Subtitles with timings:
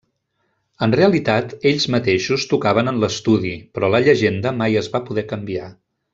[0.85, 5.71] En realitat ells mateixos tocaven en l'estudi, però la llegenda mai es va poder canviar.